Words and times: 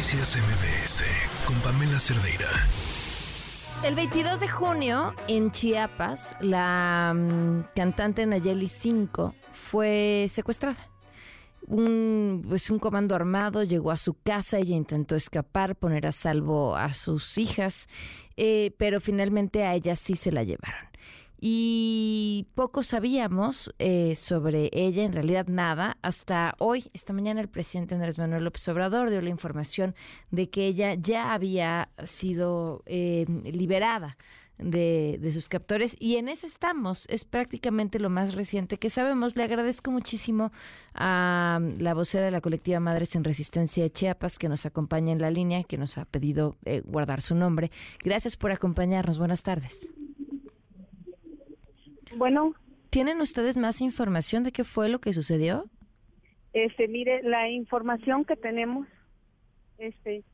Noticias 0.00 0.38
MBS 0.38 1.04
con 1.46 1.56
Pamela 1.56 2.00
Cerdeira. 2.00 2.48
El 3.84 3.94
22 3.94 4.40
de 4.40 4.48
junio 4.48 5.14
en 5.28 5.50
Chiapas, 5.50 6.36
la 6.40 7.12
mm, 7.14 7.74
cantante 7.76 8.24
Nayeli 8.24 8.66
5 8.66 9.34
fue 9.52 10.24
secuestrada. 10.30 10.88
Un, 11.66 12.46
pues 12.48 12.70
un 12.70 12.78
comando 12.78 13.14
armado 13.14 13.62
llegó 13.62 13.90
a 13.90 13.98
su 13.98 14.14
casa, 14.14 14.56
ella 14.56 14.74
intentó 14.74 15.16
escapar, 15.16 15.76
poner 15.76 16.06
a 16.06 16.12
salvo 16.12 16.76
a 16.76 16.94
sus 16.94 17.36
hijas, 17.36 17.86
eh, 18.38 18.74
pero 18.78 19.02
finalmente 19.02 19.66
a 19.66 19.74
ella 19.74 19.96
sí 19.96 20.16
se 20.16 20.32
la 20.32 20.44
llevaron 20.44 20.89
y 21.40 22.48
poco 22.54 22.82
sabíamos 22.82 23.74
eh, 23.78 24.14
sobre 24.14 24.68
ella, 24.72 25.04
en 25.04 25.14
realidad 25.14 25.46
nada, 25.48 25.96
hasta 26.02 26.54
hoy, 26.58 26.90
esta 26.92 27.14
mañana 27.14 27.40
el 27.40 27.48
presidente 27.48 27.94
Andrés 27.94 28.18
Manuel 28.18 28.44
López 28.44 28.68
Obrador 28.68 29.08
dio 29.08 29.22
la 29.22 29.30
información 29.30 29.94
de 30.30 30.50
que 30.50 30.66
ella 30.66 30.94
ya 30.94 31.32
había 31.32 31.88
sido 32.04 32.82
eh, 32.86 33.24
liberada. 33.44 34.18
De, 34.62 35.16
de, 35.18 35.32
sus 35.32 35.48
captores 35.48 35.96
y 35.98 36.16
en 36.16 36.28
ese 36.28 36.46
estamos, 36.46 37.06
es 37.08 37.24
prácticamente 37.24 37.98
lo 37.98 38.10
más 38.10 38.34
reciente 38.34 38.76
que 38.76 38.90
sabemos. 38.90 39.34
Le 39.34 39.44
agradezco 39.44 39.90
muchísimo 39.90 40.52
a 40.92 41.60
la 41.78 41.94
vocera 41.94 42.26
de 42.26 42.30
la 42.30 42.42
colectiva 42.42 42.78
Madres 42.78 43.16
en 43.16 43.24
Resistencia 43.24 43.82
de 43.82 43.90
Chiapas 43.90 44.38
que 44.38 44.50
nos 44.50 44.66
acompaña 44.66 45.12
en 45.12 45.22
la 45.22 45.30
línea, 45.30 45.64
que 45.64 45.78
nos 45.78 45.96
ha 45.96 46.04
pedido 46.04 46.58
eh, 46.66 46.82
guardar 46.84 47.22
su 47.22 47.34
nombre. 47.34 47.70
Gracias 48.04 48.36
por 48.36 48.52
acompañarnos. 48.52 49.16
Buenas 49.16 49.42
tardes. 49.42 49.90
Bueno. 52.16 52.54
¿Tienen 52.90 53.20
ustedes 53.20 53.56
más 53.56 53.80
información 53.80 54.42
de 54.42 54.52
qué 54.52 54.64
fue 54.64 54.88
lo 54.88 55.00
que 55.00 55.12
sucedió? 55.12 55.64
Este, 56.52 56.88
mire, 56.88 57.22
la 57.22 57.48
información 57.48 58.24
que 58.24 58.34
tenemos, 58.34 58.88
este, 59.78 60.24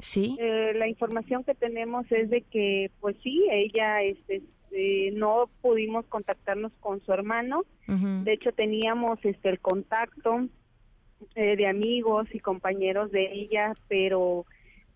sí, 0.00 0.36
eh, 0.40 0.72
la 0.74 0.88
información 0.88 1.44
que 1.44 1.54
tenemos 1.54 2.10
es 2.10 2.30
de 2.30 2.42
que, 2.42 2.90
pues 3.00 3.16
sí, 3.22 3.46
ella, 3.52 4.02
este, 4.02 4.42
eh, 4.72 5.12
no 5.12 5.48
pudimos 5.62 6.04
contactarnos 6.06 6.72
con 6.80 7.00
su 7.04 7.12
hermano. 7.12 7.62
De 7.86 8.32
hecho, 8.32 8.50
teníamos, 8.50 9.18
este, 9.24 9.50
el 9.50 9.60
contacto 9.60 10.48
eh, 11.36 11.54
de 11.54 11.66
amigos 11.68 12.26
y 12.32 12.40
compañeros 12.40 13.12
de 13.12 13.30
ella, 13.30 13.74
pero 13.88 14.46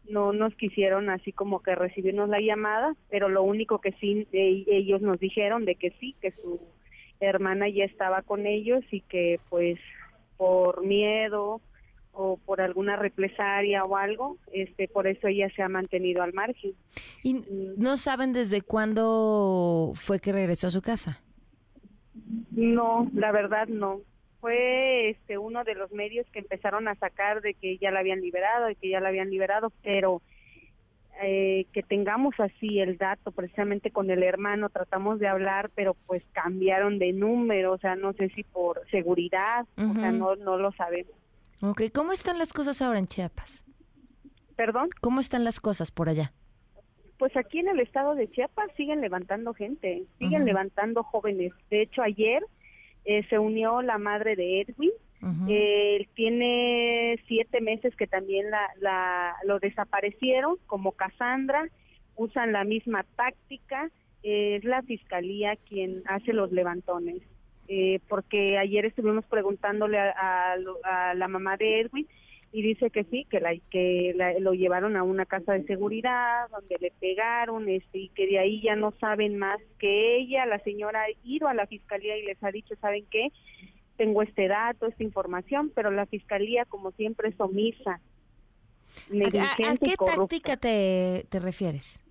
no 0.08 0.32
nos 0.32 0.54
quisieron 0.54 1.10
así 1.10 1.32
como 1.32 1.60
que 1.62 1.74
recibirnos 1.74 2.28
la 2.28 2.38
llamada, 2.38 2.94
pero 3.10 3.28
lo 3.28 3.42
único 3.42 3.80
que 3.80 3.92
sí 3.92 4.26
ellos 4.32 5.00
nos 5.02 5.18
dijeron 5.18 5.64
de 5.64 5.74
que 5.74 5.90
sí, 6.00 6.14
que 6.20 6.32
su 6.32 6.60
hermana 7.20 7.68
ya 7.68 7.84
estaba 7.84 8.22
con 8.22 8.46
ellos 8.46 8.84
y 8.90 9.00
que 9.02 9.40
pues 9.48 9.78
por 10.36 10.84
miedo 10.84 11.60
o 12.12 12.36
por 12.36 12.60
alguna 12.60 12.96
represalia 12.96 13.84
o 13.84 13.96
algo, 13.96 14.38
este 14.52 14.88
por 14.88 15.06
eso 15.06 15.28
ella 15.28 15.48
se 15.54 15.62
ha 15.62 15.68
mantenido 15.68 16.22
al 16.22 16.32
margen. 16.32 16.72
¿Y 17.22 17.34
mm. 17.34 17.74
no 17.76 17.96
saben 17.96 18.32
desde 18.32 18.62
cuándo 18.62 19.92
fue 19.94 20.20
que 20.20 20.32
regresó 20.32 20.68
a 20.68 20.70
su 20.70 20.82
casa? 20.82 21.20
No, 22.50 23.08
la 23.14 23.30
verdad 23.30 23.68
no 23.68 24.00
fue 24.40 25.10
este 25.10 25.38
uno 25.38 25.64
de 25.64 25.74
los 25.74 25.90
medios 25.92 26.26
que 26.30 26.38
empezaron 26.40 26.88
a 26.88 26.94
sacar 26.96 27.40
de 27.40 27.54
que 27.54 27.78
ya 27.78 27.90
la 27.90 28.00
habían 28.00 28.20
liberado 28.20 28.70
y 28.70 28.76
que 28.76 28.90
ya 28.90 29.00
la 29.00 29.08
habían 29.08 29.30
liberado, 29.30 29.72
pero 29.82 30.22
eh, 31.20 31.66
que 31.72 31.82
tengamos 31.82 32.34
así 32.38 32.78
el 32.78 32.96
dato 32.96 33.32
precisamente 33.32 33.90
con 33.90 34.10
el 34.10 34.22
hermano, 34.22 34.68
tratamos 34.68 35.18
de 35.18 35.26
hablar, 35.26 35.70
pero 35.74 35.94
pues 36.06 36.22
cambiaron 36.32 36.98
de 36.98 37.12
número, 37.12 37.72
o 37.72 37.78
sea, 37.78 37.96
no 37.96 38.12
sé 38.12 38.28
si 38.30 38.44
por 38.44 38.88
seguridad, 38.90 39.66
o 39.76 39.94
sea, 39.94 40.12
no, 40.12 40.36
no 40.36 40.58
lo 40.58 40.70
sabemos. 40.72 41.12
Ok, 41.62 41.82
¿cómo 41.92 42.12
están 42.12 42.38
las 42.38 42.52
cosas 42.52 42.80
ahora 42.80 43.00
en 43.00 43.08
Chiapas? 43.08 43.64
¿Perdón? 44.54 44.90
¿Cómo 45.00 45.18
están 45.18 45.42
las 45.42 45.58
cosas 45.58 45.90
por 45.90 46.08
allá? 46.08 46.32
Pues 47.18 47.36
aquí 47.36 47.58
en 47.58 47.68
el 47.68 47.80
estado 47.80 48.14
de 48.14 48.30
Chiapas 48.30 48.70
siguen 48.76 49.00
levantando 49.00 49.52
gente, 49.54 50.04
siguen 50.18 50.44
levantando 50.44 51.02
jóvenes. 51.02 51.52
De 51.68 51.82
hecho, 51.82 52.02
ayer 52.02 52.44
eh, 53.04 53.24
se 53.28 53.38
unió 53.38 53.82
la 53.82 53.98
madre 53.98 54.36
de 54.36 54.60
Edwin. 54.62 54.90
Él 55.48 56.08
tiene 56.14 57.18
siete 57.26 57.60
meses 57.60 57.94
que 57.96 58.06
también 58.06 58.50
la, 58.50 58.68
la, 58.80 59.34
lo 59.44 59.58
desaparecieron 59.58 60.56
como 60.66 60.92
Cassandra. 60.92 61.68
Usan 62.14 62.52
la 62.52 62.62
misma 62.64 63.04
táctica. 63.16 63.90
es 64.22 64.62
la 64.62 64.82
fiscalía 64.82 65.56
quien 65.68 66.02
hace 66.06 66.32
los 66.32 66.52
levantones. 66.52 67.22
Eh, 67.70 68.00
porque 68.08 68.56
ayer 68.56 68.86
estuvimos 68.86 69.26
preguntándole 69.26 69.98
a, 69.98 70.56
la 71.14 71.28
mamá 71.28 71.58
de 71.58 71.80
Edwin 71.80 72.08
y 72.50 72.62
dice 72.62 72.90
que 72.90 73.04
sí, 73.04 73.26
que 73.30 73.40
la 73.40 73.54
que 73.70 74.14
lo 74.40 74.54
llevaron 74.54 74.96
a 74.96 75.02
una 75.02 75.26
casa 75.26 75.52
de 75.52 75.64
seguridad 75.64 76.48
donde 76.50 76.76
le 76.80 76.92
pegaron 76.98 77.68
este 77.68 77.98
y 77.98 78.08
que 78.10 78.26
de 78.26 78.38
ahí 78.38 78.62
ya 78.62 78.74
no 78.74 78.92
saben 79.00 79.38
más 79.38 79.58
que 79.78 80.16
ella, 80.16 80.46
la 80.46 80.58
señora 80.60 81.02
ha 81.02 81.10
ido 81.24 81.48
a 81.48 81.54
la 81.54 81.66
fiscalía 81.66 82.16
y 82.16 82.24
les 82.24 82.42
ha 82.42 82.50
dicho, 82.50 82.74
¿saben 82.80 83.04
qué? 83.10 83.28
Tengo 83.96 84.22
este 84.22 84.48
dato, 84.48 84.86
esta 84.86 85.02
información, 85.02 85.70
pero 85.74 85.90
la 85.90 86.06
fiscalía 86.06 86.64
como 86.64 86.92
siempre 86.92 87.28
es 87.28 87.40
omisa. 87.40 88.00
¿A, 89.10 89.76
qué 89.76 89.94
táctica 89.96 90.56
te, 90.56 91.26
te 91.28 91.40
refieres? 91.40 92.02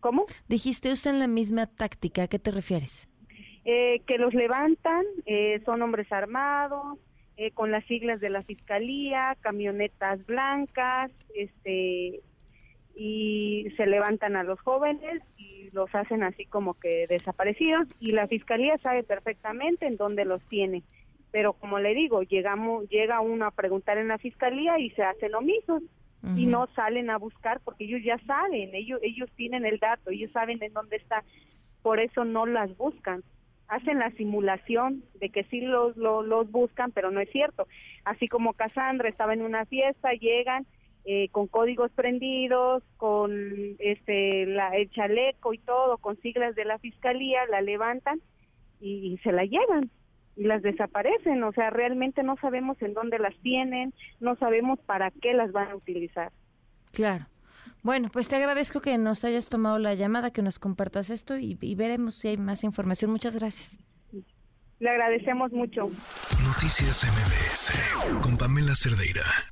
¿Cómo? 0.00 0.26
Dijiste 0.48 0.92
usted 0.92 1.10
en 1.10 1.18
la 1.18 1.26
misma 1.26 1.66
táctica, 1.66 2.24
¿a 2.24 2.28
qué 2.28 2.38
te 2.38 2.50
refieres? 2.50 3.08
Eh, 3.64 4.02
que 4.06 4.18
los 4.18 4.34
levantan, 4.34 5.04
eh, 5.26 5.62
son 5.64 5.82
hombres 5.82 6.10
armados, 6.10 6.98
eh, 7.36 7.50
con 7.50 7.70
las 7.70 7.84
siglas 7.86 8.20
de 8.20 8.30
la 8.30 8.42
fiscalía, 8.42 9.36
camionetas 9.40 10.24
blancas, 10.26 11.10
este 11.34 12.20
y 12.94 13.72
se 13.76 13.86
levantan 13.86 14.36
a 14.36 14.44
los 14.44 14.60
jóvenes 14.60 15.22
y 15.38 15.70
los 15.72 15.94
hacen 15.94 16.22
así 16.22 16.44
como 16.44 16.74
que 16.74 17.06
desaparecidos 17.08 17.88
y 18.00 18.12
la 18.12 18.26
fiscalía 18.26 18.76
sabe 18.78 19.02
perfectamente 19.02 19.86
en 19.86 19.96
dónde 19.96 20.26
los 20.26 20.42
tiene. 20.48 20.82
Pero 21.30 21.54
como 21.54 21.78
le 21.78 21.94
digo, 21.94 22.22
llegamos 22.22 22.86
llega 22.90 23.22
uno 23.22 23.46
a 23.46 23.50
preguntar 23.50 23.96
en 23.96 24.08
la 24.08 24.18
fiscalía 24.18 24.78
y 24.78 24.90
se 24.90 25.02
hacen 25.02 25.34
omisos 25.34 25.82
y 26.36 26.46
no 26.46 26.68
salen 26.76 27.10
a 27.10 27.16
buscar 27.16 27.60
porque 27.64 27.84
ellos 27.84 28.02
ya 28.04 28.16
saben, 28.26 28.74
ellos 28.74 29.00
ellos 29.02 29.28
tienen 29.34 29.64
el 29.64 29.78
dato, 29.78 30.10
ellos 30.10 30.30
saben 30.30 30.62
en 30.62 30.72
dónde 30.72 30.96
está, 30.96 31.24
por 31.82 31.98
eso 31.98 32.24
no 32.24 32.46
las 32.46 32.76
buscan 32.76 33.24
hacen 33.72 33.98
la 33.98 34.10
simulación 34.12 35.02
de 35.18 35.30
que 35.30 35.44
sí 35.44 35.62
los, 35.62 35.96
los, 35.96 36.50
buscan, 36.50 36.92
pero 36.92 37.10
no 37.10 37.20
es 37.20 37.30
cierto. 37.30 37.66
Así 38.04 38.28
como 38.28 38.52
Cassandra 38.52 39.08
estaba 39.08 39.32
en 39.32 39.40
una 39.40 39.64
fiesta, 39.64 40.12
llegan 40.12 40.66
eh, 41.06 41.30
con 41.30 41.46
códigos 41.46 41.90
prendidos, 41.92 42.82
con 42.98 43.32
este 43.78 44.44
la, 44.44 44.76
el 44.76 44.90
chaleco 44.90 45.54
y 45.54 45.58
todo, 45.58 45.96
con 45.96 46.20
siglas 46.20 46.54
de 46.54 46.66
la 46.66 46.78
fiscalía, 46.78 47.46
la 47.50 47.62
levantan 47.62 48.20
y, 48.78 49.18
se 49.24 49.32
la 49.32 49.46
llevan 49.46 49.90
y 50.36 50.44
las 50.44 50.60
desaparecen. 50.60 51.42
O 51.42 51.52
sea, 51.52 51.70
realmente 51.70 52.22
no 52.22 52.36
sabemos 52.42 52.80
en 52.82 52.92
dónde 52.92 53.18
las 53.18 53.34
tienen, 53.38 53.94
no 54.20 54.36
sabemos 54.36 54.80
para 54.80 55.10
qué 55.10 55.32
las 55.32 55.50
van 55.50 55.70
a 55.70 55.76
utilizar. 55.76 56.30
Claro. 56.92 57.24
Bueno, 57.82 58.08
pues 58.12 58.28
te 58.28 58.36
agradezco 58.36 58.80
que 58.80 58.96
nos 58.98 59.24
hayas 59.24 59.48
tomado 59.48 59.78
la 59.78 59.94
llamada, 59.94 60.30
que 60.32 60.42
nos 60.42 60.58
compartas 60.58 61.10
esto 61.10 61.36
y, 61.36 61.56
veremos 61.74 62.14
si 62.14 62.28
hay 62.28 62.36
más 62.36 62.64
información. 62.64 63.10
Muchas 63.10 63.36
gracias. 63.36 63.78
Le 64.78 64.90
agradecemos 64.90 65.52
mucho. 65.52 65.90
Noticias 66.44 67.04
MBS 67.04 68.20
con 68.22 68.36
Pamela 68.36 68.74
Cerdeira. 68.74 69.51